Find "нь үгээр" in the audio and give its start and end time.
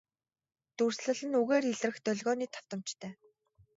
1.27-1.63